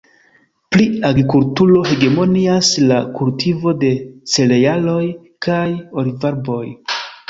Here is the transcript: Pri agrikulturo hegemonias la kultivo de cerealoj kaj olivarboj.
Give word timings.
Pri 0.75 0.87
agrikulturo 1.09 1.83
hegemonias 1.91 2.71
la 2.87 2.99
kultivo 3.21 3.77
de 3.87 3.95
cerealoj 4.35 5.01
kaj 5.49 5.65
olivarboj. 6.03 6.63